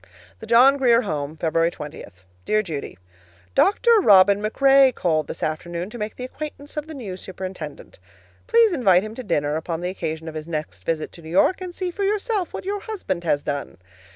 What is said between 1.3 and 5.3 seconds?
February 20. Dear Judy: Dr. Robin MacRae called